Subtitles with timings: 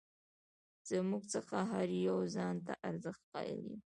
[0.89, 3.79] زموږ څخه هر یو ځان ته ارزښت قایل یو.